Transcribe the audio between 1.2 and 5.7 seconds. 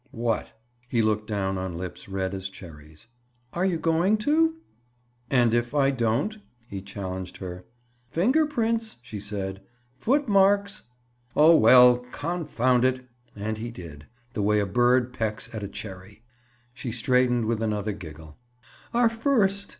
down on lips red as cherries. "Are you going to?" "And